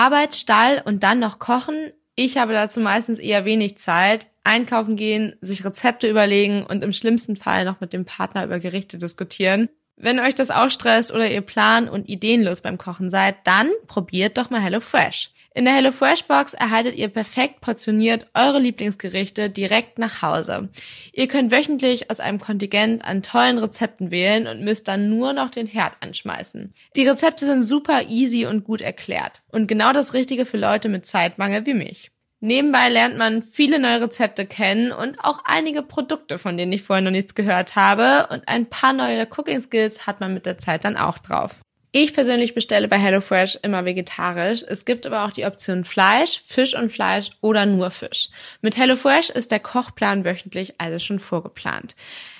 [0.00, 1.92] Arbeit, Stall und dann noch kochen.
[2.14, 4.28] Ich habe dazu meistens eher wenig Zeit.
[4.44, 8.96] Einkaufen gehen, sich Rezepte überlegen und im schlimmsten Fall noch mit dem Partner über Gerichte
[8.96, 9.68] diskutieren.
[10.02, 14.38] Wenn euch das auch stresst oder ihr plan- und ideenlos beim Kochen seid, dann probiert
[14.38, 15.30] doch mal HelloFresh.
[15.52, 20.70] In der HelloFresh Box erhaltet ihr perfekt portioniert eure Lieblingsgerichte direkt nach Hause.
[21.12, 25.50] Ihr könnt wöchentlich aus einem Kontingent an tollen Rezepten wählen und müsst dann nur noch
[25.50, 26.72] den Herd anschmeißen.
[26.96, 31.04] Die Rezepte sind super easy und gut erklärt und genau das Richtige für Leute mit
[31.04, 32.10] Zeitmangel wie mich.
[32.40, 37.02] Nebenbei lernt man viele neue Rezepte kennen und auch einige Produkte, von denen ich vorher
[37.02, 38.28] noch nichts gehört habe.
[38.30, 41.60] Und ein paar neue Cooking Skills hat man mit der Zeit dann auch drauf.
[41.92, 44.62] Ich persönlich bestelle bei HelloFresh immer vegetarisch.
[44.66, 48.28] Es gibt aber auch die Option Fleisch, Fisch und Fleisch oder nur Fisch.
[48.62, 51.96] Mit HelloFresh ist der Kochplan wöchentlich also schon vorgeplant.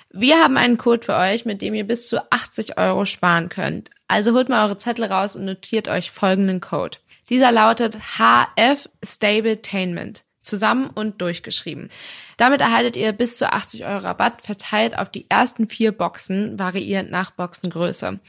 [0.09, 3.91] Wir haben einen Code für euch, mit dem ihr bis zu 80 Euro sparen könnt.
[4.07, 6.97] Also holt mal eure Zettel raus und notiert euch folgenden Code.
[7.29, 10.23] Dieser lautet HF Stabletainment.
[10.41, 11.89] Zusammen und durchgeschrieben.
[12.35, 17.11] Damit erhaltet ihr bis zu 80 Euro Rabatt verteilt auf die ersten vier Boxen, variierend
[17.11, 18.19] nach Boxengröße.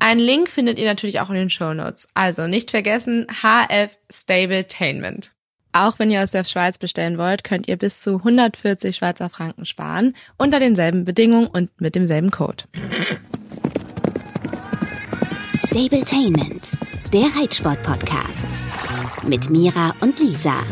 [0.00, 2.08] Einen Link findet ihr natürlich auch in den Show Notes.
[2.14, 5.34] Also nicht vergessen, HF Stabletainment.
[5.72, 9.64] Auch wenn ihr aus der Schweiz bestellen wollt, könnt ihr bis zu 140 Schweizer Franken
[9.64, 12.64] sparen, unter denselben Bedingungen und mit demselben Code.
[15.56, 16.72] Stabletainment,
[17.12, 18.46] der Reitsport-Podcast.
[19.26, 20.62] Mit Mira und Lisa.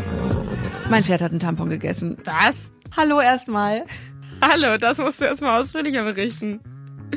[0.89, 2.17] Mein Pferd hat einen Tampon gegessen.
[2.25, 2.71] Was?
[2.97, 3.85] Hallo erstmal.
[4.41, 6.59] Hallo, das musst du erstmal ausführlicher berichten.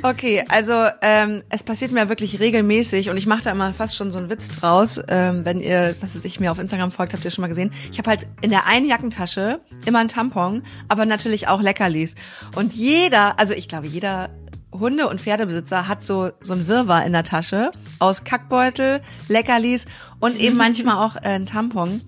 [0.03, 4.13] Okay, also ähm, es passiert mir wirklich regelmäßig und ich mache da immer fast schon
[4.13, 5.01] so einen Witz draus.
[5.09, 7.71] Ähm, wenn ihr, was ist ich mir auf Instagram folgt, habt ihr schon mal gesehen.
[7.93, 12.15] Ich habe halt in der einen Jackentasche immer einen Tampon, aber natürlich auch Leckerlis.
[12.57, 14.29] Und jeder, also ich glaube, jeder
[14.75, 19.87] Hunde- und Pferdebesitzer hat so, so ein Wirrwarr in der Tasche aus Kackbeutel, Leckerlis
[20.21, 22.03] und eben manchmal auch äh, ein Tampon.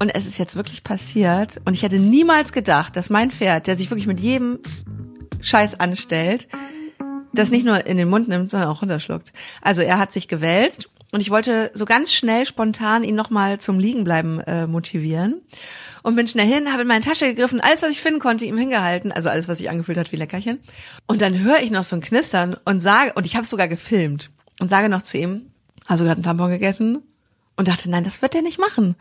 [0.00, 3.76] Und es ist jetzt wirklich passiert und ich hätte niemals gedacht, dass mein Pferd, der
[3.76, 4.58] sich wirklich mit jedem
[5.42, 6.48] Scheiß anstellt,
[7.32, 9.32] das nicht nur in den Mund nimmt, sondern auch runterschluckt.
[9.60, 13.78] Also er hat sich gewälzt und ich wollte so ganz schnell spontan ihn nochmal zum
[13.78, 15.42] Liegenbleiben äh, motivieren
[16.06, 18.56] und bin schnell hin, habe in meine Tasche gegriffen, alles, was ich finden konnte, ihm
[18.56, 20.60] hingehalten, also alles, was sich angefühlt hat wie Leckerchen.
[21.08, 24.30] Und dann höre ich noch so ein Knistern und sage, und ich habe sogar gefilmt
[24.60, 25.50] und sage noch zu ihm,
[25.88, 27.02] du gerade einen Tampon gegessen?
[27.56, 28.94] Und dachte, nein, das wird er nicht machen.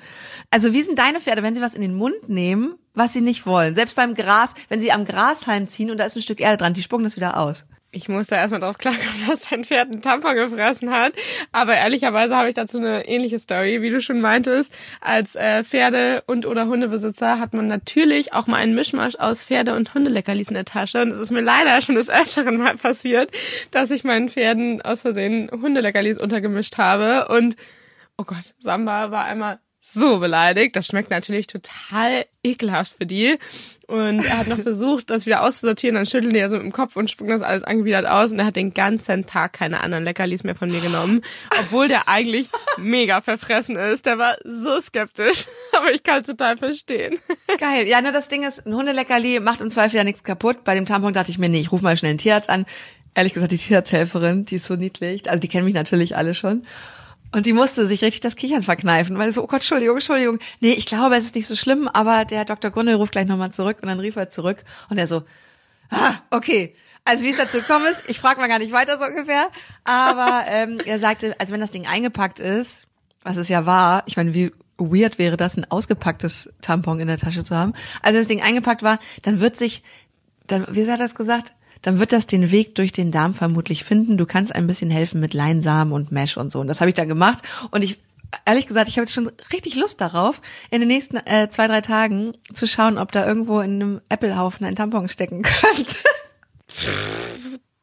[0.50, 3.46] Also wie sind deine Pferde, wenn sie was in den Mund nehmen, was sie nicht
[3.46, 3.76] wollen?
[3.76, 6.74] Selbst beim Gras, wenn sie am Grashalm ziehen und da ist ein Stück Erde dran,
[6.74, 7.66] die spucken das wieder aus.
[7.96, 11.14] Ich muss da erstmal drauf klarkommen, dass sein Pferd einen Tampon gefressen hat.
[11.54, 14.74] Aber ehrlicherweise habe ich dazu eine ähnliche Story, wie du schon meintest.
[15.00, 19.78] Als äh, Pferde- und oder Hundebesitzer hat man natürlich auch mal einen Mischmasch aus Pferde-
[19.78, 21.02] und Hundeleckerlis in der Tasche.
[21.02, 23.32] Und es ist mir leider schon des Öfteren mal passiert,
[23.72, 27.30] dass ich meinen Pferden aus Versehen Hundeleckerlis untergemischt habe.
[27.30, 27.56] Und,
[28.18, 30.75] oh Gott, Samba war einmal so beleidigt.
[30.75, 33.38] Das schmeckt natürlich total ekelhaft für die.
[33.88, 36.96] Und er hat noch versucht, das wieder auszusortieren, dann schüttelt er so mit dem Kopf
[36.96, 40.44] und spuckt das alles angewidert aus und er hat den ganzen Tag keine anderen Leckerlis
[40.44, 41.22] mehr von mir genommen,
[41.59, 44.07] obwohl der eigentlich mega verfressen ist.
[44.07, 47.19] Der war so skeptisch, aber ich kann es total verstehen.
[47.59, 47.88] Geil.
[47.88, 50.63] Ja, nur das Ding ist, ein Hundeleckerli macht im Zweifel ja nichts kaputt.
[50.63, 52.66] Bei dem Tampon dachte ich mir, nee, ich rufe mal schnell einen Tierarzt an.
[53.13, 55.29] Ehrlich gesagt, die Tierarzthelferin, die ist so niedlich.
[55.29, 56.63] Also die kennen mich natürlich alle schon.
[57.35, 60.40] Und die musste sich richtig das Kichern verkneifen, weil so, oh Gott, Entschuldigung, Entschuldigung.
[60.62, 62.72] Nee, ich glaube, es ist nicht so schlimm, aber der Dr.
[62.72, 65.23] Grundel ruft gleich nochmal zurück und dann rief er zurück und er so,
[65.90, 66.78] ah, okay.
[67.03, 69.50] Also wie es dazu gekommen ist, ich frage mal gar nicht weiter so ungefähr,
[69.84, 72.85] aber ähm, er sagte, also wenn das Ding eingepackt ist,
[73.23, 77.17] was es ja war, ich meine, wie weird wäre das, ein ausgepacktes Tampon in der
[77.17, 77.73] Tasche zu haben.
[78.02, 79.84] Also wenn das Ding eingepackt war, dann wird sich,
[80.47, 81.52] dann, wie hat er das gesagt?
[81.81, 84.18] Dann wird das den Weg durch den Darm vermutlich finden.
[84.18, 86.59] Du kannst ein bisschen helfen mit Leinsamen und Mesh und so.
[86.59, 87.44] Und das habe ich dann gemacht.
[87.72, 88.00] Und ich,
[88.46, 90.41] ehrlich gesagt, ich habe jetzt schon richtig Lust darauf,
[90.72, 94.66] in den nächsten äh, zwei, drei Tagen zu schauen, ob da irgendwo in einem Apple-Haufen
[94.66, 95.96] ein Tampon stecken könnte.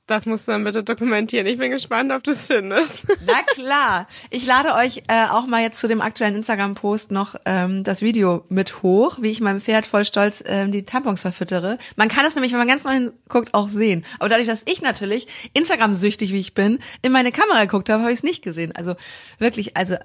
[0.06, 1.46] Das musst du dann bitte dokumentieren.
[1.46, 3.06] Ich bin gespannt, ob du es findest.
[3.26, 4.08] Na klar.
[4.30, 8.44] Ich lade euch äh, auch mal jetzt zu dem aktuellen Instagram-Post noch ähm, das Video
[8.48, 11.78] mit hoch, wie ich meinem Pferd voll stolz ähm, die Tampons verfüttere.
[11.94, 14.04] Man kann es nämlich, wenn man ganz neu hinguckt, auch sehen.
[14.18, 18.12] Aber dadurch, dass ich natürlich Instagram-süchtig, wie ich bin, in meine Kamera geguckt habe, habe
[18.12, 18.72] ich es nicht gesehen.
[18.74, 18.96] Also
[19.38, 19.96] wirklich, also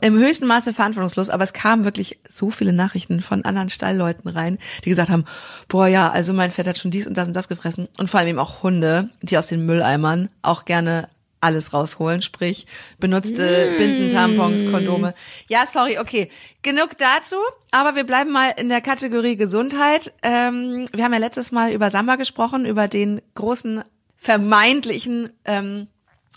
[0.00, 4.58] im höchsten Maße verantwortungslos, aber es kamen wirklich so viele Nachrichten von anderen Stallleuten rein,
[4.84, 5.24] die gesagt haben,
[5.68, 8.20] boah ja, also mein Pferd hat schon dies und das und das gefressen und vor
[8.20, 11.08] allem eben auch Hunde, die aus den Mülleimern auch gerne
[11.42, 12.66] alles rausholen, sprich
[12.98, 13.76] benutzte mm.
[13.76, 15.12] Binden, Tampons, Kondome.
[15.48, 16.30] Ja, sorry, okay,
[16.62, 17.36] genug dazu,
[17.72, 20.12] aber wir bleiben mal in der Kategorie Gesundheit.
[20.22, 23.82] Ähm, wir haben ja letztes Mal über Samba gesprochen, über den großen
[24.16, 25.88] vermeintlichen ähm,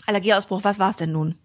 [0.06, 0.64] Allergieausbruch.
[0.64, 1.36] Was war es denn nun?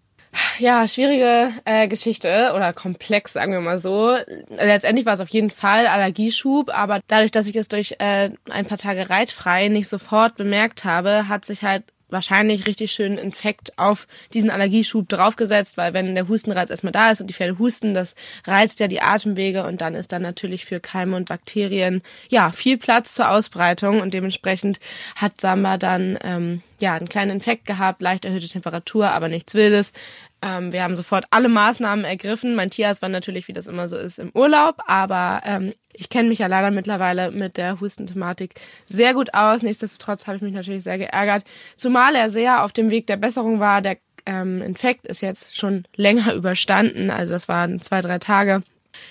[0.58, 4.16] Ja, schwierige äh, Geschichte oder komplex, sagen wir mal so.
[4.48, 8.66] Letztendlich war es auf jeden Fall Allergieschub, aber dadurch, dass ich es durch äh, ein
[8.66, 14.06] paar Tage reitfrei nicht sofort bemerkt habe, hat sich halt wahrscheinlich richtig schön Infekt auf
[14.34, 18.14] diesen Allergieschub draufgesetzt, weil wenn der Hustenreiz erstmal da ist und die Pferde husten, das
[18.44, 22.76] reizt ja die Atemwege und dann ist dann natürlich für Keime und Bakterien ja viel
[22.76, 24.78] Platz zur Ausbreitung und dementsprechend
[25.16, 29.94] hat Samba dann ähm, ja einen kleinen Infekt gehabt, leicht erhöhte Temperatur, aber nichts Wildes.
[30.42, 32.54] Ähm, wir haben sofort alle Maßnahmen ergriffen.
[32.54, 36.28] Mein Tierarzt war natürlich, wie das immer so ist, im Urlaub, aber ähm, ich kenne
[36.28, 38.54] mich ja leider mittlerweile mit der Hustenthematik
[38.86, 39.62] sehr gut aus.
[39.62, 41.44] Nichtsdestotrotz habe ich mich natürlich sehr geärgert,
[41.76, 43.80] zumal er sehr auf dem Weg der Besserung war.
[43.80, 43.96] Der
[44.26, 48.62] ähm, Infekt ist jetzt schon länger überstanden, also das waren zwei, drei Tage.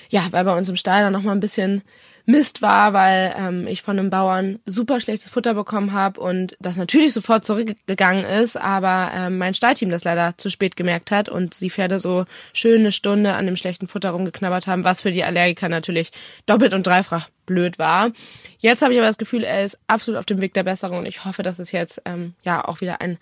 [0.10, 1.82] Ja, weil bei uns im Stall dann noch mal ein bisschen
[2.32, 6.78] Mist war, weil ähm, ich von einem Bauern super schlechtes Futter bekommen habe und das
[6.78, 11.62] natürlich sofort zurückgegangen ist, aber ähm, mein Stallteam das leider zu spät gemerkt hat und
[11.62, 15.24] die Pferde so schön eine Stunde an dem schlechten Futter rumgeknabbert haben, was für die
[15.24, 16.12] Allergiker natürlich
[16.46, 18.12] doppelt und dreifach blöd war.
[18.60, 21.06] Jetzt habe ich aber das Gefühl, er ist absolut auf dem Weg der Besserung und
[21.06, 23.18] ich hoffe, dass es jetzt ähm, ja auch wieder ein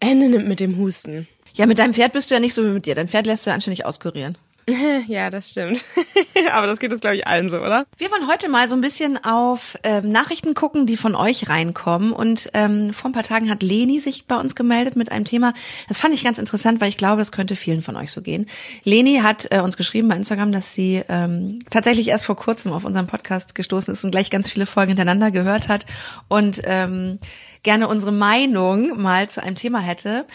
[0.00, 1.26] Ende nimmt mit dem Husten.
[1.54, 2.94] Ja, mit deinem Pferd bist du ja nicht so wie mit dir.
[2.94, 4.36] Dein Pferd lässt du ja anständig auskurieren.
[5.06, 5.84] ja, das stimmt.
[6.52, 7.86] Aber das geht es, glaube ich, allen so, oder?
[7.98, 12.12] Wir wollen heute mal so ein bisschen auf ähm, Nachrichten gucken, die von euch reinkommen.
[12.12, 15.54] Und ähm, vor ein paar Tagen hat Leni sich bei uns gemeldet mit einem Thema.
[15.86, 18.46] Das fand ich ganz interessant, weil ich glaube, das könnte vielen von euch so gehen.
[18.82, 22.84] Leni hat äh, uns geschrieben bei Instagram, dass sie ähm, tatsächlich erst vor kurzem auf
[22.84, 25.86] unserem Podcast gestoßen ist und gleich ganz viele Folgen hintereinander gehört hat
[26.26, 27.20] und ähm,
[27.62, 30.26] gerne unsere Meinung mal zu einem Thema hätte.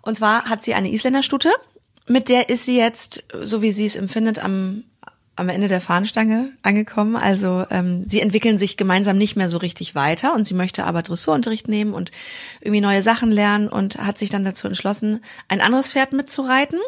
[0.00, 1.50] Und zwar hat sie eine Isländerstute
[2.06, 4.84] mit der ist sie jetzt, so wie sie es empfindet, am,
[5.34, 7.16] am Ende der Fahnenstange angekommen.
[7.16, 11.02] Also ähm, sie entwickeln sich gemeinsam nicht mehr so richtig weiter und sie möchte aber
[11.02, 12.10] Dressurunterricht nehmen und
[12.60, 16.78] irgendwie neue Sachen lernen und hat sich dann dazu entschlossen, ein anderes Pferd mitzureiten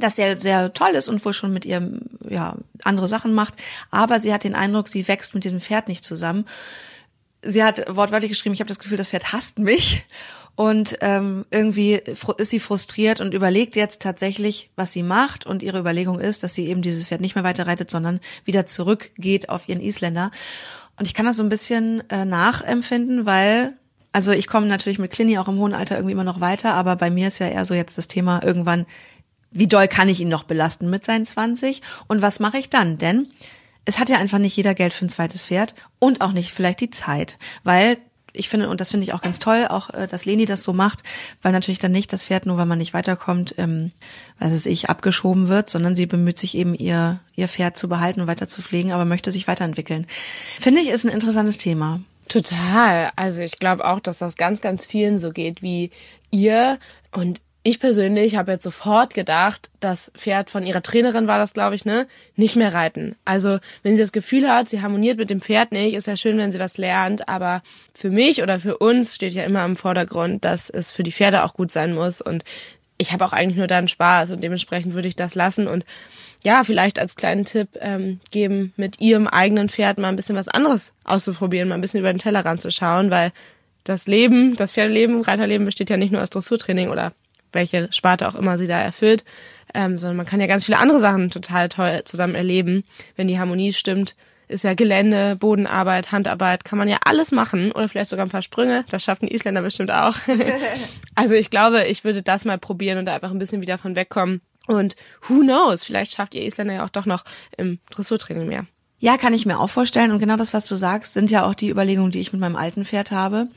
[0.00, 3.54] das sehr, sehr toll ist und wohl schon mit ihr ja, andere Sachen macht.
[3.90, 6.46] Aber sie hat den Eindruck, sie wächst mit diesem Pferd nicht zusammen.
[7.42, 10.04] Sie hat wortwörtlich geschrieben, ich habe das Gefühl, das Pferd hasst mich.
[10.56, 15.46] Und ähm, irgendwie ist sie frustriert und überlegt jetzt tatsächlich, was sie macht.
[15.46, 19.48] Und ihre Überlegung ist, dass sie eben dieses Pferd nicht mehr weiterreitet, sondern wieder zurückgeht
[19.48, 20.30] auf ihren Isländer.
[20.98, 23.74] Und ich kann das so ein bisschen äh, nachempfinden, weil
[24.12, 26.96] also ich komme natürlich mit Clini auch im hohen Alter irgendwie immer noch weiter, aber
[26.96, 28.86] bei mir ist ja eher so jetzt das Thema irgendwann,
[29.52, 32.98] wie doll kann ich ihn noch belasten mit seinen 20 und was mache ich dann?
[32.98, 33.28] Denn
[33.90, 36.80] es hat ja einfach nicht jeder Geld für ein zweites Pferd und auch nicht vielleicht
[36.80, 37.98] die Zeit, weil
[38.32, 40.72] ich finde, und das finde ich auch ganz toll, auch äh, dass Leni das so
[40.72, 41.02] macht,
[41.42, 43.90] weil natürlich dann nicht das Pferd, nur weil man nicht weiterkommt, ähm,
[44.38, 48.20] was es ich, abgeschoben wird, sondern sie bemüht sich eben ihr, ihr Pferd zu behalten
[48.20, 50.06] und weiter zu pflegen, aber möchte sich weiterentwickeln.
[50.60, 52.00] Finde ich, ist ein interessantes Thema.
[52.28, 53.10] Total.
[53.16, 55.90] Also ich glaube auch, dass das ganz, ganz vielen so geht wie
[56.30, 56.78] ihr.
[57.10, 61.74] Und ich persönlich habe jetzt sofort gedacht, das Pferd von ihrer Trainerin war das, glaube
[61.74, 63.16] ich, ne, nicht mehr reiten.
[63.26, 66.38] Also wenn sie das Gefühl hat, sie harmoniert mit dem Pferd nicht, ist ja schön,
[66.38, 67.28] wenn sie was lernt.
[67.28, 67.62] Aber
[67.92, 71.44] für mich oder für uns steht ja immer im Vordergrund, dass es für die Pferde
[71.44, 72.22] auch gut sein muss.
[72.22, 72.44] Und
[72.96, 75.84] ich habe auch eigentlich nur dann Spaß und dementsprechend würde ich das lassen und
[76.42, 80.48] ja, vielleicht als kleinen Tipp ähm, geben, mit ihrem eigenen Pferd mal ein bisschen was
[80.48, 83.32] anderes auszuprobieren, mal ein bisschen über den Teller ranzuschauen, weil
[83.84, 87.12] das Leben, das Pferdeleben, Reiterleben besteht ja nicht nur aus Dressurtraining oder
[87.52, 89.24] welche Sparte auch immer sie da erfüllt,
[89.74, 92.84] ähm, sondern man kann ja ganz viele andere Sachen total toll zusammen erleben.
[93.16, 94.16] Wenn die Harmonie stimmt,
[94.48, 98.42] ist ja Gelände, Bodenarbeit, Handarbeit, kann man ja alles machen oder vielleicht sogar ein paar
[98.42, 98.84] Sprünge.
[98.90, 100.16] Das schaffen die Isländer bestimmt auch.
[101.14, 103.96] also ich glaube, ich würde das mal probieren und da einfach ein bisschen wieder von
[103.96, 104.40] wegkommen.
[104.66, 104.96] Und
[105.28, 107.24] who knows, vielleicht schafft ihr Isländer ja auch doch noch
[107.56, 108.66] im Dressurtraining mehr.
[108.98, 110.10] Ja, kann ich mir auch vorstellen.
[110.10, 112.56] Und genau das, was du sagst, sind ja auch die Überlegungen, die ich mit meinem
[112.56, 113.48] alten Pferd habe.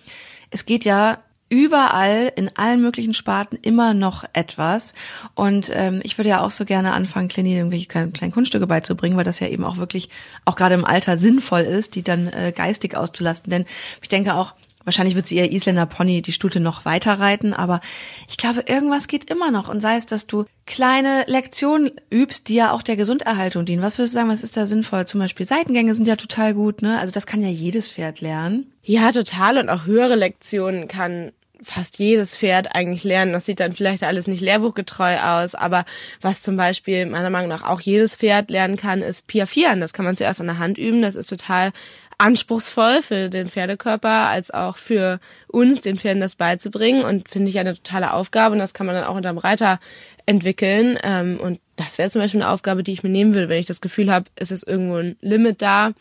[0.51, 1.19] Es geht ja
[1.53, 4.93] überall in allen möglichen Sparten immer noch etwas.
[5.35, 9.23] Und ähm, ich würde ja auch so gerne anfangen, Clini irgendwelche kleinen Kunststücke beizubringen, weil
[9.23, 10.09] das ja eben auch wirklich
[10.45, 13.51] auch gerade im Alter sinnvoll ist, die dann äh, geistig auszulasten.
[13.51, 13.65] Denn
[14.01, 14.55] ich denke auch,
[14.85, 17.79] Wahrscheinlich wird sie ihr Isländer Pony die Stute noch weiter reiten, aber
[18.27, 19.69] ich glaube, irgendwas geht immer noch.
[19.69, 23.81] Und sei es, dass du kleine Lektionen übst, die ja auch der Gesunderhaltung dienen.
[23.81, 25.07] Was würdest du sagen, was ist da sinnvoll?
[25.07, 26.99] Zum Beispiel Seitengänge sind ja total gut, ne?
[26.99, 28.73] Also das kann ja jedes Pferd lernen.
[28.83, 29.57] Ja, total.
[29.57, 31.31] Und auch höhere Lektionen kann
[31.63, 33.33] fast jedes Pferd eigentlich lernen.
[33.33, 35.85] Das sieht dann vielleicht alles nicht lehrbuchgetreu aus, aber
[36.21, 39.81] was zum Beispiel meiner Meinung nach auch jedes Pferd lernen kann, ist Piafieren.
[39.81, 41.01] Das kann man zuerst an der Hand üben.
[41.01, 41.71] Das ist total
[42.17, 47.59] anspruchsvoll für den Pferdekörper als auch für uns, den Pferden das beizubringen und finde ich
[47.59, 49.79] eine totale Aufgabe und das kann man dann auch unterm Reiter
[50.25, 53.59] entwickeln ähm, und das wäre zum Beispiel eine Aufgabe, die ich mir nehmen würde, wenn
[53.59, 55.93] ich das Gefühl habe, es ist irgendwo ein Limit da,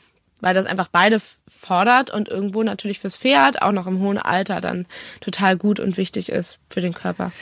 [0.42, 1.18] weil das einfach beide
[1.48, 4.86] fordert und irgendwo natürlich fürs Pferd auch noch im hohen Alter dann
[5.22, 7.32] total gut und wichtig ist für den Körper.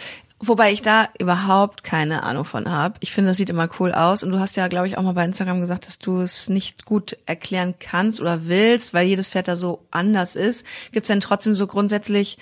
[0.42, 2.94] Wobei ich da überhaupt keine Ahnung von habe.
[3.00, 4.22] Ich finde, das sieht immer cool aus.
[4.22, 6.86] Und du hast ja, glaube ich, auch mal bei Instagram gesagt, dass du es nicht
[6.86, 10.64] gut erklären kannst oder willst, weil jedes Pferd da so anders ist.
[10.92, 12.38] Gibt es denn trotzdem so grundsätzlich,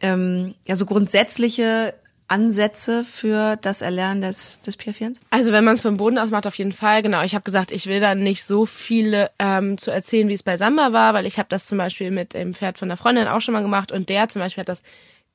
[0.00, 1.94] ähm, ja, so grundsätzliche
[2.30, 5.20] Ansätze für das Erlernen des, des Piafierens?
[5.30, 7.02] Also wenn man es vom Boden aus macht, auf jeden Fall.
[7.02, 10.42] Genau, ich habe gesagt, ich will da nicht so viele ähm, zu erzählen, wie es
[10.42, 13.26] bei Samba war, weil ich habe das zum Beispiel mit dem Pferd von der Freundin
[13.26, 14.82] auch schon mal gemacht und der zum Beispiel hat das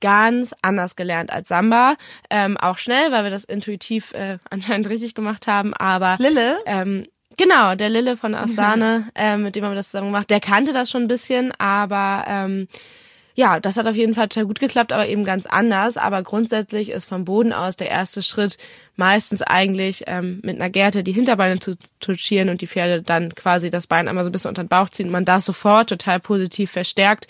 [0.02, 1.96] ganz anders gelernt als Samba.
[2.30, 5.74] Ähm, auch schnell, weil wir das intuitiv äh, anscheinend richtig gemacht haben.
[5.74, 6.58] Aber Lille?
[6.66, 7.06] Ähm,
[7.38, 10.30] genau, der Lille von Afsane, äh, mit dem haben wir das zusammen gemacht.
[10.30, 12.68] Der kannte das schon ein bisschen, aber ähm,
[13.38, 15.98] ja, das hat auf jeden Fall total gut geklappt, aber eben ganz anders.
[15.98, 18.58] Aber grundsätzlich ist vom Boden aus der erste Schritt
[18.96, 23.70] meistens eigentlich ähm, mit einer Gerte die Hinterbeine zu touchieren und die Pferde dann quasi
[23.70, 26.22] das Bein einmal so ein bisschen unter den Bauch ziehen und man das sofort total
[26.22, 27.28] positiv verstärkt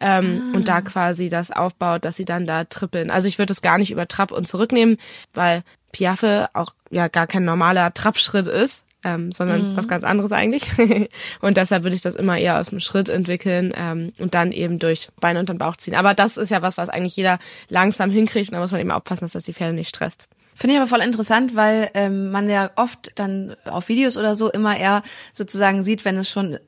[0.00, 0.56] ähm, ah.
[0.56, 3.10] und da quasi das aufbaut, dass sie dann da trippeln.
[3.10, 4.96] Also ich würde es gar nicht über Trab und zurücknehmen,
[5.34, 9.76] weil Piaffe auch ja gar kein normaler Trabschritt ist, ähm, sondern mhm.
[9.76, 10.64] was ganz anderes eigentlich.
[11.40, 14.78] und deshalb würde ich das immer eher aus dem Schritt entwickeln ähm, und dann eben
[14.78, 15.94] durch Beine unter den Bauch ziehen.
[15.94, 17.38] Aber das ist ja was, was eigentlich jeder
[17.68, 20.28] langsam hinkriegt und da muss man eben aufpassen, dass das die Pferde nicht stresst.
[20.54, 24.50] Finde ich aber voll interessant, weil ähm, man ja oft dann auf Videos oder so
[24.50, 25.02] immer eher
[25.32, 26.58] sozusagen sieht, wenn es schon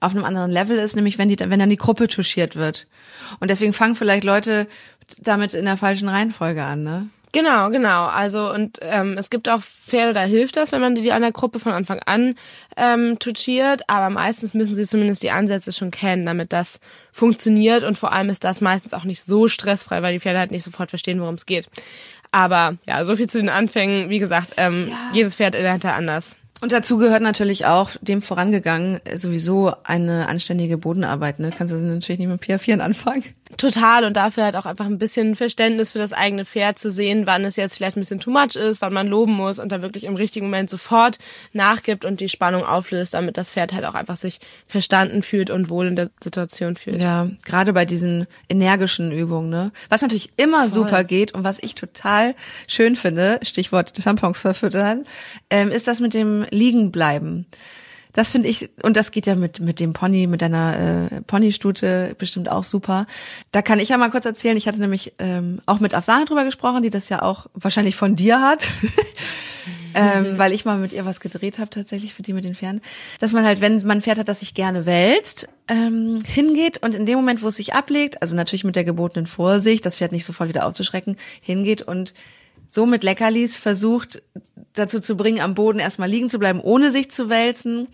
[0.00, 2.86] auf einem anderen Level ist, nämlich wenn die wenn dann die Gruppe touchiert wird.
[3.40, 4.68] Und deswegen fangen vielleicht Leute
[5.18, 7.08] damit in der falschen Reihenfolge an, ne?
[7.32, 8.04] Genau, genau.
[8.06, 11.32] Also und ähm, es gibt auch Pferde, da hilft das, wenn man die an der
[11.32, 12.34] Gruppe von Anfang an
[12.76, 17.96] ähm, tuchiert, aber meistens müssen sie zumindest die Ansätze schon kennen, damit das funktioniert und
[17.96, 20.90] vor allem ist das meistens auch nicht so stressfrei, weil die Pferde halt nicht sofort
[20.90, 21.68] verstehen, worum es geht.
[22.32, 24.08] Aber ja, so viel zu den Anfängen.
[24.08, 24.96] Wie gesagt, ähm, ja.
[25.12, 26.38] jedes Pferd lernt da anders.
[26.62, 31.40] Und dazu gehört natürlich auch dem vorangegangen sowieso eine anständige Bodenarbeit.
[31.40, 31.50] Ne?
[31.56, 33.24] Kannst du natürlich nicht mit Piafieren anfangen.
[33.56, 37.26] Total und dafür halt auch einfach ein bisschen Verständnis für das eigene Pferd zu sehen,
[37.26, 39.82] wann es jetzt vielleicht ein bisschen too much ist, wann man loben muss und da
[39.82, 41.18] wirklich im richtigen Moment sofort
[41.52, 45.68] nachgibt und die Spannung auflöst, damit das Pferd halt auch einfach sich verstanden fühlt und
[45.68, 47.00] wohl in der Situation fühlt.
[47.00, 49.72] Ja, gerade bei diesen energischen Übungen, ne?
[49.88, 50.70] Was natürlich immer Voll.
[50.70, 52.34] super geht und was ich total
[52.66, 55.04] schön finde, Stichwort Tampons verfüttern,
[55.50, 57.46] ähm, ist das mit dem Liegenbleiben.
[58.12, 62.14] Das finde ich, und das geht ja mit, mit dem Pony, mit deiner äh, Ponystute
[62.18, 63.06] bestimmt auch super.
[63.52, 66.44] Da kann ich ja mal kurz erzählen, ich hatte nämlich ähm, auch mit Afsane drüber
[66.44, 68.68] gesprochen, die das ja auch wahrscheinlich von dir hat.
[69.94, 72.80] ähm, weil ich mal mit ihr was gedreht habe, tatsächlich für die mit den Pferden.
[73.20, 76.94] Dass man halt, wenn man ein Pferd hat, das sich gerne wälzt, ähm, hingeht und
[76.94, 80.12] in dem Moment, wo es sich ablegt, also natürlich mit der gebotenen Vorsicht, das Pferd
[80.12, 82.14] nicht sofort wieder aufzuschrecken, hingeht und
[82.72, 84.22] so mit Leckerlis versucht
[84.72, 87.88] dazu zu bringen, am Boden erstmal liegen zu bleiben, ohne sich zu wälzen,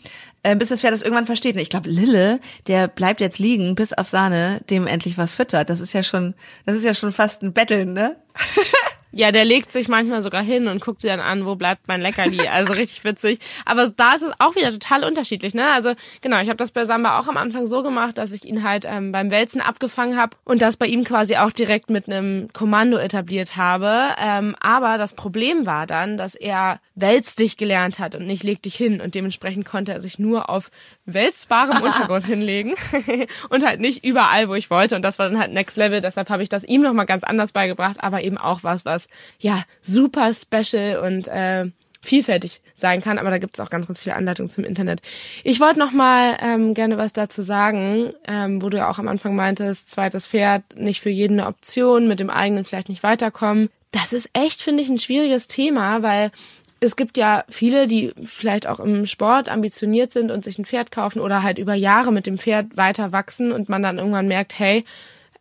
[0.44, 1.56] äh, bis das Pferd das irgendwann versteht.
[1.56, 5.68] Ich glaube, Lille, der bleibt jetzt liegen, bis auf Sahne dem endlich was füttert.
[5.68, 8.16] Das ist ja schon, das ist ja schon fast ein Betteln, ne?
[9.10, 12.00] Ja, der legt sich manchmal sogar hin und guckt sie dann an, wo bleibt mein
[12.00, 12.46] Leckerli.
[12.48, 13.38] Also richtig witzig.
[13.64, 15.54] Aber da ist es auch wieder total unterschiedlich.
[15.54, 15.66] Ne?
[15.72, 18.62] Also genau, ich habe das bei Samba auch am Anfang so gemacht, dass ich ihn
[18.62, 22.48] halt ähm, beim Wälzen abgefangen habe und das bei ihm quasi auch direkt mit einem
[22.52, 24.14] Kommando etabliert habe.
[24.18, 28.62] Ähm, aber das Problem war dann, dass er wälz dich gelernt hat und nicht leg
[28.62, 29.00] dich hin.
[29.00, 30.70] Und dementsprechend konnte er sich nur auf
[31.06, 32.74] wälzbarem Untergrund hinlegen
[33.48, 34.96] und halt nicht überall, wo ich wollte.
[34.96, 36.00] Und das war dann halt Next Level.
[36.00, 39.07] Deshalb habe ich das ihm nochmal ganz anders beigebracht, aber eben auch was, was
[39.38, 41.66] ja super special und äh,
[42.00, 45.00] vielfältig sein kann, aber da gibt es auch ganz, ganz viele Anleitungen zum Internet.
[45.44, 49.08] Ich wollte noch mal ähm, gerne was dazu sagen, ähm, wo du ja auch am
[49.08, 53.68] Anfang meintest, zweites Pferd nicht für jeden eine Option, mit dem eigenen vielleicht nicht weiterkommen.
[53.90, 56.30] Das ist echt, finde ich, ein schwieriges Thema, weil
[56.80, 60.92] es gibt ja viele, die vielleicht auch im Sport ambitioniert sind und sich ein Pferd
[60.92, 64.58] kaufen oder halt über Jahre mit dem Pferd weiter wachsen und man dann irgendwann merkt,
[64.58, 64.84] hey,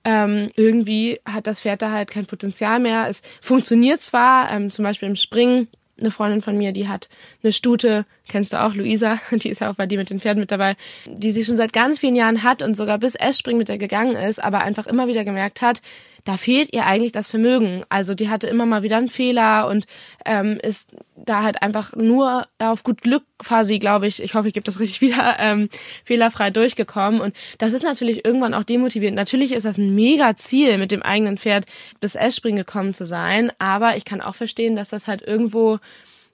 [0.08, 3.08] ähm, irgendwie hat das Pferd da halt kein Potenzial mehr.
[3.10, 5.68] Es funktioniert zwar, ähm, zum Beispiel im Springen,
[6.00, 7.10] eine Freundin von mir, die hat
[7.44, 10.40] eine Stute, kennst du auch, Luisa, die ist ja auch bei dir mit den Pferden
[10.40, 13.68] mit dabei, die sie schon seit ganz vielen Jahren hat und sogar bis S-Springen mit
[13.68, 15.82] der gegangen ist, aber einfach immer wieder gemerkt hat,
[16.27, 17.86] da fehlt ihr eigentlich das Vermögen.
[17.88, 19.88] Also die hatte immer mal wieder einen Fehler und
[20.25, 24.53] ähm, ist da halt einfach nur auf gut Glück quasi, glaube ich, ich hoffe, ich
[24.53, 25.69] gebe das richtig wieder, ähm,
[26.03, 27.22] fehlerfrei durchgekommen.
[27.22, 29.15] Und das ist natürlich irgendwann auch demotivierend.
[29.15, 31.65] Natürlich ist das ein mega Ziel, mit dem eigenen Pferd
[32.01, 35.79] bis S-Springen gekommen zu sein, aber ich kann auch verstehen, dass das halt irgendwo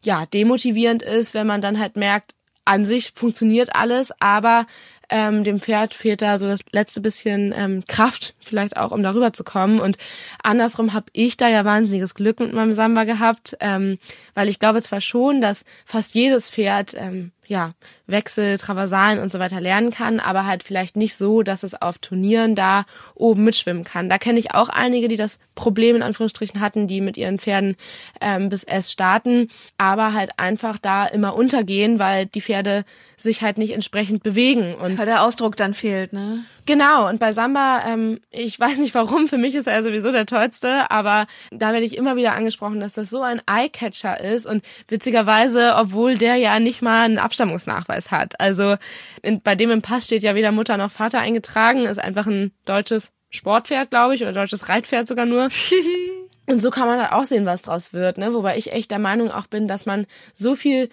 [0.04, 2.34] ja demotivierend ist, wenn man dann halt merkt,
[2.66, 4.66] an sich funktioniert alles, aber
[5.10, 9.34] Ähm, dem Pferd fehlt da so das letzte bisschen ähm, Kraft, vielleicht auch, um darüber
[9.34, 9.80] zu kommen.
[9.80, 9.98] Und
[10.42, 14.00] andersrum habe ich da ja wahnsinniges Glück mit meinem Samba gehabt, ähm,
[14.34, 17.72] weil ich glaube zwar schon, dass fast jedes Pferd ähm, ja,
[18.08, 21.98] Wechsel, Traversalen und so weiter lernen kann, aber halt vielleicht nicht so, dass es auf
[21.98, 22.86] Turnieren da
[23.16, 24.10] oben mitschwimmen kann.
[24.10, 27.76] Da kenne ich auch einige, die das Problem in Anführungsstrichen hatten, die mit ihren Pferden
[28.22, 32.86] ähm, bis S starten, aber halt einfach da immer untergehen, weil die Pferde
[33.18, 36.44] sich halt nicht entsprechend bewegen und weil der Ausdruck dann fehlt, ne?
[36.66, 40.26] Genau, und bei Samba, ähm, ich weiß nicht warum, für mich ist er sowieso der
[40.26, 44.64] tollste, aber da werde ich immer wieder angesprochen, dass das so ein Eyecatcher ist und
[44.88, 48.40] witzigerweise, obwohl der ja nicht mal einen Abstammungsnachweis hat.
[48.40, 48.78] Also
[49.22, 52.52] in, bei dem im Pass steht ja weder Mutter noch Vater eingetragen, ist einfach ein
[52.66, 55.50] deutsches Sportpferd, glaube ich, oder deutsches Reitpferd sogar nur.
[56.46, 58.34] Und so kann man halt auch sehen, was draus wird, ne?
[58.34, 60.90] Wobei ich echt der Meinung auch bin, dass man so viel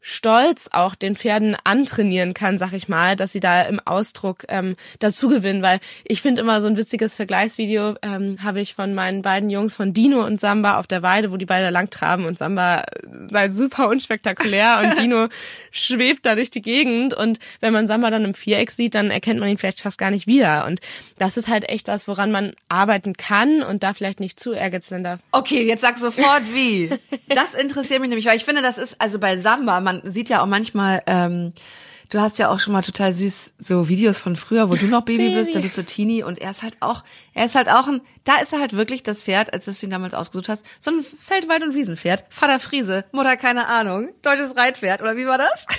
[0.00, 4.76] Stolz auch den Pferden antrainieren kann, sag ich mal, dass sie da im Ausdruck ähm,
[5.00, 9.22] dazu gewinnen, weil ich finde immer so ein witziges Vergleichsvideo ähm, habe ich von meinen
[9.22, 12.38] beiden Jungs von Dino und Samba auf der Weide, wo die beide lang traben und
[12.38, 12.84] Samba
[13.30, 15.28] sei super unspektakulär und Dino
[15.72, 19.40] schwebt da durch die Gegend und wenn man Samba dann im Viereck sieht, dann erkennt
[19.40, 20.80] man ihn vielleicht fast gar nicht wieder und
[21.18, 25.02] das ist halt echt was, woran man arbeiten kann und da vielleicht nicht zu ehrgeizig
[25.02, 25.20] darf.
[25.32, 26.90] Okay, jetzt sag sofort wie.
[27.28, 30.42] Das interessiert mich nämlich, weil ich finde, das ist also bei Samba, man sieht ja
[30.42, 31.52] auch manchmal, ähm,
[32.10, 35.02] du hast ja auch schon mal total süß so Videos von früher, wo du noch
[35.02, 35.34] Baby, Baby.
[35.36, 37.04] bist, da bist du Teenie und er ist halt auch,
[37.34, 39.90] er ist halt auch ein, da ist er halt wirklich das Pferd, als du ihn
[39.90, 45.00] damals ausgesucht hast, so ein Feldwald- und Wiesenpferd, Vater Friese, Mutter keine Ahnung, deutsches Reitpferd
[45.00, 45.66] oder wie war das?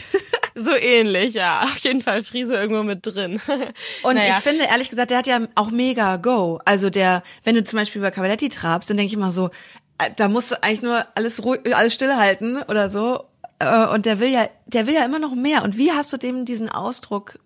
[0.55, 1.61] So ähnlich, ja.
[1.61, 3.39] Auf jeden Fall Friese irgendwo mit drin.
[4.03, 4.35] Und naja.
[4.37, 6.59] ich finde, ehrlich gesagt, der hat ja auch mega Go.
[6.65, 9.51] Also der, wenn du zum Beispiel über Cavaletti trabst, dann denke ich immer so,
[9.99, 13.28] äh, da musst du eigentlich nur alles ruhig, alles stillhalten oder so.
[13.59, 15.63] Äh, und der will ja, der will ja immer noch mehr.
[15.63, 17.39] Und wie hast du dem diesen Ausdruck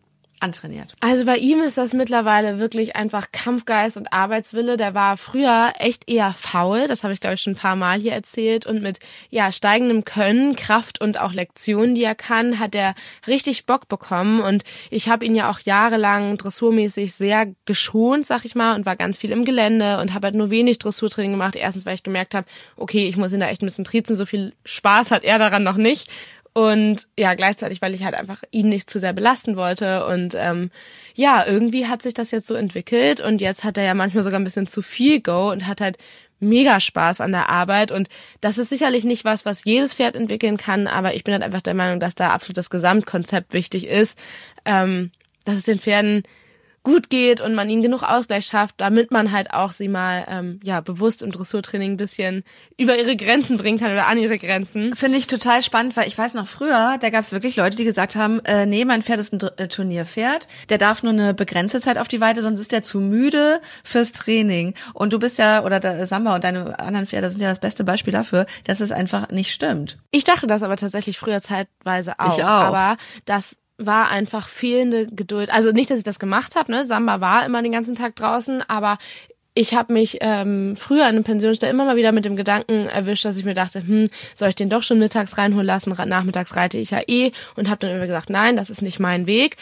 [0.44, 0.94] antrainiert?
[1.00, 4.78] Also bei ihm ist das mittlerweile wirklich einfach Kampfgeist und Arbeitswille.
[4.78, 8.00] Der war früher echt eher faul, das habe ich glaube ich schon ein paar Mal
[8.00, 12.76] hier erzählt und mit ja steigendem Können, Kraft und auch Lektionen, die er kann, hat
[12.76, 12.94] er
[13.26, 18.54] richtig Bock bekommen und ich habe ihn ja auch jahrelang dressurmäßig sehr geschont, sag ich
[18.54, 21.56] mal, und war ganz viel im Gelände und habe halt nur wenig Dressurtraining gemacht.
[21.56, 24.26] Erstens, weil ich gemerkt habe, okay, ich muss ihn da echt ein bisschen triezen, so
[24.26, 26.10] viel Spaß hat er daran noch nicht
[26.54, 30.06] und ja, gleichzeitig, weil ich halt einfach ihn nicht zu sehr belasten wollte.
[30.06, 30.70] Und ähm,
[31.16, 34.40] ja, irgendwie hat sich das jetzt so entwickelt und jetzt hat er ja manchmal sogar
[34.40, 35.98] ein bisschen zu viel Go und hat halt
[36.40, 37.92] mega Spaß an der Arbeit.
[37.92, 38.08] Und
[38.40, 41.62] das ist sicherlich nicht was, was jedes Pferd entwickeln kann, aber ich bin halt einfach
[41.62, 44.20] der Meinung, dass da absolut das Gesamtkonzept wichtig ist,
[44.66, 45.12] ähm,
[45.46, 46.24] dass es den Pferden
[46.84, 50.60] gut geht und man ihnen genug Ausgleich schafft, damit man halt auch sie mal ähm,
[50.64, 52.44] ja bewusst im Dressurtraining ein bisschen
[52.78, 54.96] über ihre Grenzen bringen kann oder an ihre Grenzen.
[54.96, 57.86] Finde ich total spannend, weil ich weiß noch früher, da gab es wirklich Leute, die
[57.86, 61.80] gesagt haben, äh, nee, mein Pferd ist ein äh, Turnierpferd, der darf nur eine begrenzte
[61.80, 64.74] Zeit auf die Weide, sonst ist der zu müde fürs Training.
[64.94, 67.84] Und du bist ja, oder der Samba und deine anderen Pferde sind ja das beste
[67.84, 69.98] Beispiel dafür, dass es einfach nicht stimmt.
[70.12, 72.38] Ich dachte das aber tatsächlich früher zeitweise auch.
[72.38, 72.48] Ich auch.
[72.48, 75.50] Aber das war einfach fehlende Geduld.
[75.50, 76.86] Also nicht, dass ich das gemacht habe, ne?
[76.86, 78.98] Samba war immer den ganzen Tag draußen, aber
[79.56, 83.24] ich habe mich ähm, früher in einem Pensionsstall immer mal wieder mit dem Gedanken erwischt,
[83.24, 85.94] dass ich mir dachte, hm, soll ich den doch schon mittags reinholen lassen?
[86.08, 89.28] Nachmittags reite ich ja eh und habe dann immer gesagt, nein, das ist nicht mein
[89.28, 89.58] Weg.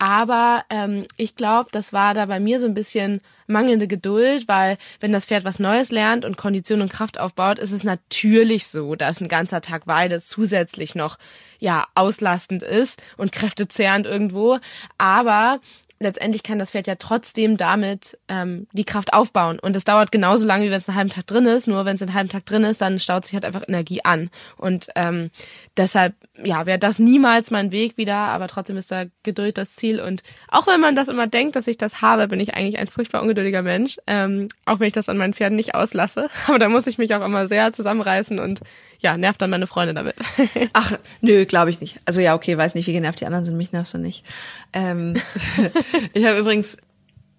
[0.00, 4.78] Aber ähm, ich glaube, das war da bei mir so ein bisschen mangelnde Geduld, weil
[4.98, 8.94] wenn das Pferd was Neues lernt und Kondition und Kraft aufbaut, ist es natürlich so,
[8.94, 11.18] dass ein ganzer Tag Weide zusätzlich noch
[11.58, 14.58] ja auslastend ist und kräftezehrend irgendwo.
[14.96, 15.60] Aber
[16.00, 19.58] letztendlich kann das Pferd ja trotzdem damit ähm, die Kraft aufbauen.
[19.58, 21.68] Und es dauert genauso lange, wie wenn es einen halben Tag drin ist.
[21.68, 24.30] Nur wenn es einen halben Tag drin ist, dann staut sich halt einfach Energie an.
[24.56, 25.30] Und ähm,
[25.76, 30.00] deshalb, ja, wäre das niemals mein Weg wieder, aber trotzdem ist da Geduld das Ziel.
[30.00, 32.88] Und auch wenn man das immer denkt, dass ich das habe, bin ich eigentlich ein
[32.88, 33.98] furchtbar ungeduldiger Mensch.
[34.06, 36.30] Ähm, auch wenn ich das an meinen Pferden nicht auslasse.
[36.46, 38.60] Aber da muss ich mich auch immer sehr zusammenreißen und
[39.00, 40.16] ja, nervt dann meine Freunde damit.
[40.72, 42.00] Ach, nö, glaube ich nicht.
[42.04, 44.24] Also ja, okay, weiß nicht, wie genervt die anderen sind, mich nervst du nicht.
[44.72, 45.16] Ähm,
[46.12, 46.76] ich habe übrigens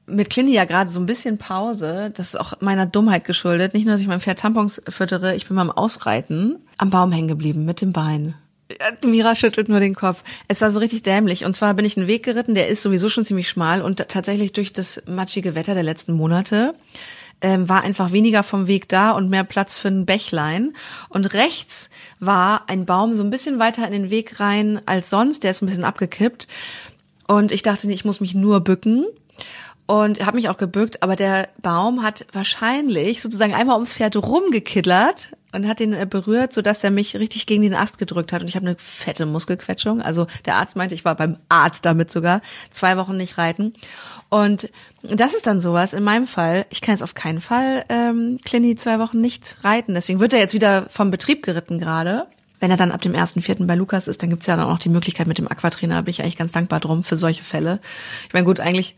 [0.07, 2.11] mit Clini ja gerade so ein bisschen Pause.
[2.15, 3.73] Das ist auch meiner Dummheit geschuldet.
[3.73, 7.27] Nicht nur, dass ich mein Pferd Tampons füttere, ich bin beim Ausreiten am Baum hängen
[7.27, 8.35] geblieben mit dem Bein.
[9.05, 10.23] Mira schüttelt nur den Kopf.
[10.47, 11.45] Es war so richtig dämlich.
[11.45, 14.53] Und zwar bin ich einen Weg geritten, der ist sowieso schon ziemlich schmal und tatsächlich
[14.53, 16.73] durch das matschige Wetter der letzten Monate
[17.41, 20.73] ähm, war einfach weniger vom Weg da und mehr Platz für ein Bächlein.
[21.09, 25.43] Und rechts war ein Baum so ein bisschen weiter in den Weg rein als sonst.
[25.43, 26.47] Der ist ein bisschen abgekippt.
[27.27, 29.05] Und ich dachte, ich muss mich nur bücken
[29.85, 35.31] und habe mich auch gebückt, aber der Baum hat wahrscheinlich sozusagen einmal ums Pferd rumgekittert
[35.51, 38.41] und hat den äh, berührt, so dass er mich richtig gegen den Ast gedrückt hat
[38.41, 40.01] und ich habe eine fette Muskelquetschung.
[40.01, 43.73] Also der Arzt meinte, ich war beim Arzt damit sogar zwei Wochen nicht reiten.
[44.29, 44.69] Und
[45.03, 45.93] das ist dann sowas.
[45.93, 49.93] In meinem Fall, ich kann jetzt auf keinen Fall ähm, Clini zwei Wochen nicht reiten.
[49.93, 52.27] Deswegen wird er jetzt wieder vom Betrieb geritten gerade.
[52.61, 53.65] Wenn er dann ab dem 1.4.
[53.65, 56.03] bei Lukas ist, dann gibt's ja dann auch noch die Möglichkeit mit dem Aquatrainer.
[56.03, 57.79] Bin ich eigentlich ganz dankbar drum für solche Fälle.
[58.27, 58.95] Ich meine, gut, eigentlich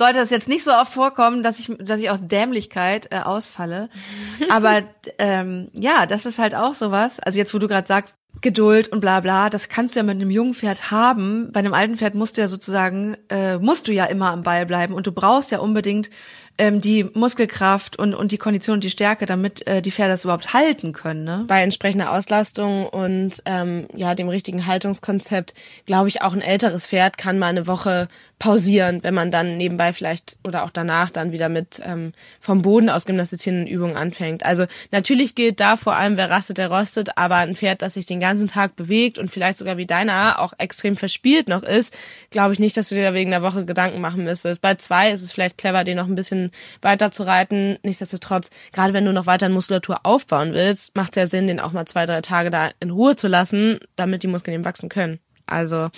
[0.00, 3.90] sollte es jetzt nicht so oft vorkommen, dass ich, dass ich aus Dämlichkeit äh, ausfalle.
[4.50, 4.82] Aber
[5.18, 7.20] ähm, ja, das ist halt auch sowas.
[7.20, 10.14] Also jetzt, wo du gerade sagst, Geduld und bla bla, das kannst du ja mit
[10.14, 11.50] einem jungen Pferd haben.
[11.52, 14.64] Bei einem alten Pferd musst du ja sozusagen, äh, musst du ja immer am Ball
[14.64, 16.08] bleiben und du brauchst ja unbedingt
[16.56, 20.24] ähm, die Muskelkraft und, und die Kondition und die Stärke, damit äh, die Pferde das
[20.24, 21.24] überhaupt halten können.
[21.24, 21.44] Ne?
[21.48, 25.54] Bei entsprechender Auslastung und ähm, ja dem richtigen Haltungskonzept,
[25.86, 28.08] glaube ich, auch ein älteres Pferd kann mal eine Woche
[28.40, 32.88] pausieren, wenn man dann nebenbei vielleicht oder auch danach dann wieder mit ähm, vom Boden
[32.88, 34.46] aus gymnastizierenden Übungen anfängt.
[34.46, 38.06] Also natürlich gilt da vor allem, wer rastet, der rostet, aber ein Pferd, das sich
[38.06, 41.94] den ganzen Tag bewegt und vielleicht sogar wie deiner auch extrem verspielt noch ist,
[42.30, 44.62] glaube ich nicht, dass du dir da wegen der Woche Gedanken machen müsstest.
[44.62, 46.50] Bei zwei ist es vielleicht clever, den noch ein bisschen
[46.80, 47.78] weiter zu reiten.
[47.82, 51.72] Nichtsdestotrotz, gerade wenn du noch weiter Muskulatur aufbauen willst, macht es ja Sinn, den auch
[51.72, 55.20] mal zwei, drei Tage da in Ruhe zu lassen, damit die Muskeln eben wachsen können.
[55.44, 55.90] Also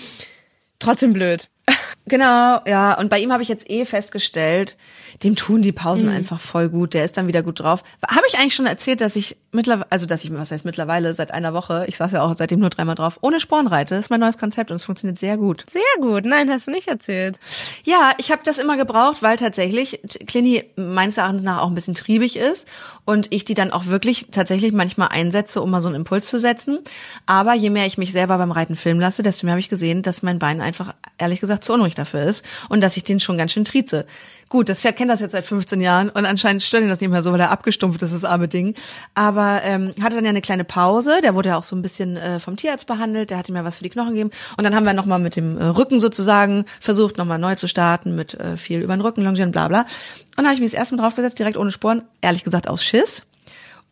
[0.80, 1.48] trotzdem blöd.
[2.06, 2.98] Genau, ja.
[2.98, 4.76] Und bei ihm habe ich jetzt eh festgestellt,
[5.22, 6.16] dem tun die Pausen mhm.
[6.16, 6.94] einfach voll gut.
[6.94, 7.84] Der ist dann wieder gut drauf.
[8.06, 11.32] Habe ich eigentlich schon erzählt, dass ich mittlerweile, also dass ich, was heißt mittlerweile, seit
[11.32, 13.94] einer Woche, ich saß ja auch seitdem nur dreimal drauf, ohne Sporen reite.
[13.94, 15.64] Das ist mein neues Konzept und es funktioniert sehr gut.
[15.70, 16.24] Sehr gut.
[16.24, 17.38] Nein, hast du nicht erzählt.
[17.84, 21.94] Ja, ich habe das immer gebraucht, weil tatsächlich Clini meines Erachtens nach auch ein bisschen
[21.94, 22.66] triebig ist
[23.04, 26.38] und ich die dann auch wirklich tatsächlich manchmal einsetze, um mal so einen Impuls zu
[26.38, 26.78] setzen.
[27.26, 30.02] Aber je mehr ich mich selber beim Reiten filmen lasse, desto mehr habe ich gesehen,
[30.02, 33.38] dass mein Bein einfach, ehrlich gesagt, zu unruhig dafür ist und dass ich den schon
[33.38, 34.06] ganz schön trieze.
[34.52, 37.08] Gut, das Pferd kennt das jetzt seit 15 Jahren und anscheinend stört ihn das nicht
[37.08, 38.74] mehr so, weil er abgestumpft ist, das arme Ding.
[39.14, 42.18] Aber ähm, hatte dann ja eine kleine Pause, der wurde ja auch so ein bisschen
[42.18, 44.30] äh, vom Tierarzt behandelt, der hat ihm ja was für die Knochen gegeben.
[44.58, 48.14] Und dann haben wir nochmal mit dem äh, Rücken sozusagen versucht, nochmal neu zu starten,
[48.14, 49.80] mit äh, viel über den Rücken longieren, bla bla.
[49.80, 49.88] Und
[50.36, 53.24] dann habe ich mich das erste Mal draufgesetzt, direkt ohne Sporen, ehrlich gesagt aus Schiss.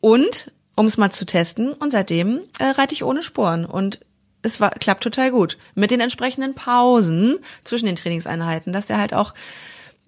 [0.00, 3.64] Und um es mal zu testen, und seitdem äh, reite ich ohne Sporen.
[3.64, 4.00] Und
[4.42, 5.58] es war, klappt total gut.
[5.74, 9.34] Mit den entsprechenden Pausen zwischen den Trainingseinheiten, dass der halt auch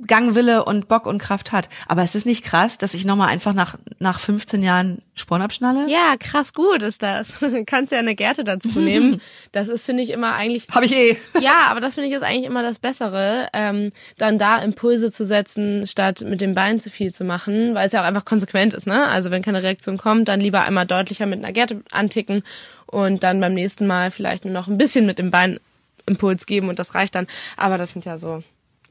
[0.07, 1.69] Gangwille und Bock und Kraft hat.
[1.87, 5.91] Aber es ist nicht krass, dass ich nochmal einfach nach, nach 15 Jahren Sporen abschnalle?
[5.91, 7.38] Ja, krass gut ist das.
[7.67, 9.21] Kannst ja eine Gerte dazu nehmen.
[9.53, 10.67] Das ist, finde ich, immer eigentlich.
[10.73, 11.17] Hab ich eh.
[11.41, 15.27] Ja, aber das finde ich ist eigentlich immer das Bessere, ähm, dann da Impulse zu
[15.27, 18.73] setzen, statt mit dem Bein zu viel zu machen, weil es ja auch einfach konsequent
[18.73, 19.09] ist, ne?
[19.09, 22.43] Also wenn keine Reaktion kommt, dann lieber einmal deutlicher mit einer Gerte anticken
[22.87, 25.61] und dann beim nächsten Mal vielleicht nur noch ein bisschen mit dem Bein
[26.07, 27.27] Impuls geben und das reicht dann.
[27.57, 28.43] Aber das sind ja so,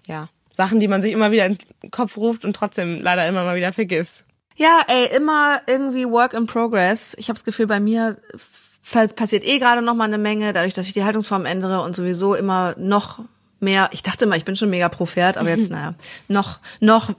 [0.08, 0.30] ja,
[0.62, 1.58] Sachen, die man sich immer wieder ins
[1.90, 4.28] Kopf ruft und trotzdem leider immer mal wieder vergisst.
[4.56, 7.16] Ja, ey, immer irgendwie Work in Progress.
[7.18, 8.18] Ich habe das Gefühl, bei mir
[9.16, 12.36] passiert eh gerade noch mal eine Menge, dadurch, dass ich die Haltungsform ändere und sowieso
[12.36, 13.24] immer noch
[13.62, 15.94] mehr, ich dachte mal, ich bin schon mega pro Pferd, aber jetzt, naja,
[16.28, 17.12] noch, noch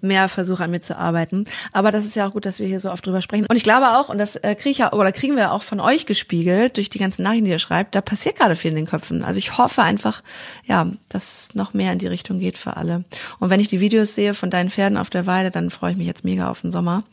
[0.00, 1.44] mehr versuche an mir zu arbeiten.
[1.72, 3.46] Aber das ist ja auch gut, dass wir hier so oft drüber sprechen.
[3.48, 5.80] Und ich glaube auch, und das äh, kriege ich ja, oder kriegen wir auch von
[5.80, 8.86] euch gespiegelt, durch die ganzen Nachrichten, die ihr schreibt, da passiert gerade viel in den
[8.86, 9.24] Köpfen.
[9.24, 10.22] Also ich hoffe einfach,
[10.64, 13.04] ja, dass es noch mehr in die Richtung geht für alle.
[13.38, 15.98] Und wenn ich die Videos sehe von deinen Pferden auf der Weide, dann freue ich
[15.98, 17.04] mich jetzt mega auf den Sommer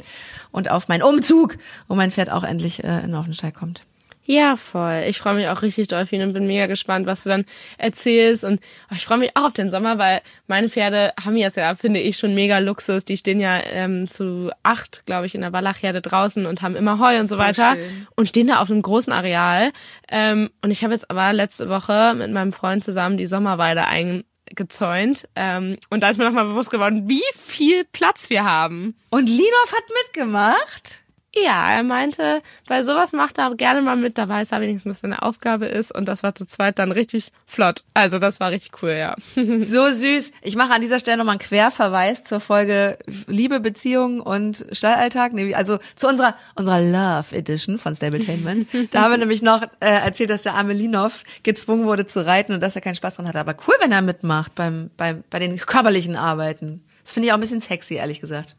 [0.52, 3.84] und auf meinen Umzug, wo mein Pferd auch endlich äh, in den Offenstall kommt.
[4.30, 5.06] Ja, voll.
[5.08, 7.46] Ich freue mich auch richtig doll und bin mega gespannt, was du dann
[7.78, 8.44] erzählst.
[8.44, 8.60] Und
[8.92, 12.02] oh, ich freue mich auch auf den Sommer, weil meine Pferde haben jetzt ja, finde
[12.02, 13.06] ich, schon mega Luxus.
[13.06, 17.00] Die stehen ja ähm, zu acht, glaube ich, in der Wallachherde draußen und haben immer
[17.00, 17.76] Heu und so, so weiter.
[17.76, 18.08] Schön.
[18.18, 19.72] Und stehen da auf einem großen Areal.
[20.12, 25.30] Ähm, und ich habe jetzt aber letzte Woche mit meinem Freund zusammen die Sommerweide eingezäunt.
[25.38, 28.98] Ähm, und da ist mir nochmal bewusst geworden, wie viel Platz wir haben.
[29.10, 31.07] Und Linov hat mitgemacht?
[31.44, 35.00] Ja, er meinte, bei sowas macht er gerne mal mit, da weiß er wenigstens, was
[35.02, 37.84] seine Aufgabe ist und das war zu zweit dann richtig flott.
[37.94, 39.16] Also das war richtig cool, ja.
[39.36, 40.32] So süß.
[40.42, 42.98] Ich mache an dieser Stelle nochmal einen Querverweis zur Folge
[43.28, 48.68] Liebe, Beziehungen und Stallalltag, also zu unserer unserer Love Edition von Stabletainment.
[48.92, 52.54] da haben wir nämlich noch äh, erzählt, dass der arme Linov gezwungen wurde zu reiten
[52.54, 53.40] und dass er keinen Spaß dran hatte.
[53.40, 56.84] Aber cool, wenn er mitmacht beim, beim, bei den körperlichen Arbeiten.
[57.04, 58.56] Das finde ich auch ein bisschen sexy, ehrlich gesagt.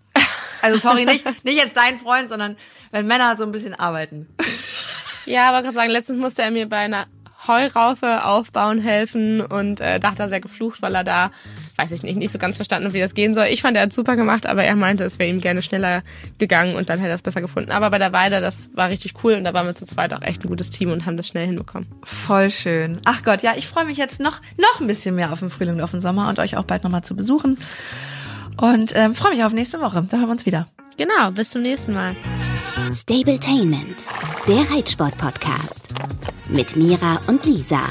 [0.62, 2.56] Also sorry, nicht, nicht jetzt dein Freund, sondern
[2.90, 4.26] wenn Männer so ein bisschen arbeiten.
[5.26, 7.06] Ja, aber ich kann sagen, letztens musste er mir bei einer
[7.46, 11.30] Heuraufe aufbauen helfen und äh, dachte er sehr geflucht, weil er da,
[11.76, 13.46] weiß ich nicht, nicht so ganz verstanden, wie das gehen soll.
[13.46, 16.02] Ich fand, er hat super gemacht, aber er meinte, es wäre ihm gerne schneller
[16.38, 17.70] gegangen und dann hätte er es besser gefunden.
[17.70, 20.22] Aber bei der Weide, das war richtig cool und da waren wir zu zweit auch
[20.22, 21.88] echt ein gutes Team und haben das schnell hinbekommen.
[22.02, 23.00] Voll schön.
[23.04, 25.76] Ach Gott, ja, ich freue mich jetzt noch, noch ein bisschen mehr auf den Frühling
[25.76, 27.56] und auf den Sommer und euch auch bald nochmal zu besuchen.
[28.60, 30.04] Und ähm, freue mich auf nächste Woche.
[30.08, 30.66] Da hören wir uns wieder.
[30.96, 32.16] Genau, bis zum nächsten Mal.
[32.92, 33.96] Stabletainment,
[34.48, 35.94] der Reitsport-Podcast
[36.48, 37.82] mit Mira und Lisa.